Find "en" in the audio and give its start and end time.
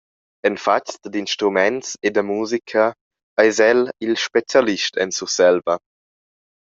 0.47-0.55, 5.03-5.09